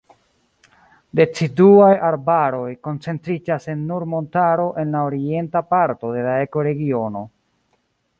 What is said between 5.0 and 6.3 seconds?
orienta parto de